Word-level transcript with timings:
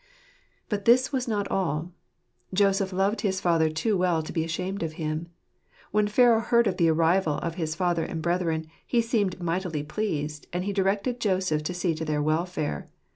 But 0.67 0.85
this 0.85 1.11
was 1.11 1.27
not 1.27 1.47
all. 1.49 1.91
Joseph 2.55 2.91
loved 2.91 3.21
his 3.21 3.39
father 3.39 3.69
too 3.69 3.95
well 3.95 4.23
to 4.23 4.33
be 4.33 4.43
ashamed 4.43 4.81
of 4.81 4.93
him. 4.93 5.27
When 5.91 6.07
Pharaoh 6.07 6.39
heard 6.39 6.65
of 6.65 6.77
the 6.77 6.89
arrival 6.89 7.35
of 7.37 7.53
his 7.53 7.75
father 7.75 8.03
and 8.03 8.19
brethren, 8.19 8.65
he 8.83 8.99
seemed 8.99 9.39
mightily 9.39 9.83
pleased, 9.83 10.47
and 10.51 10.63
he 10.65 10.73
directed 10.73 11.21
Joseph 11.21 11.61
to 11.65 11.75
see 11.75 11.93
to 11.93 12.03
their 12.03 12.19
welfare. 12.23 12.89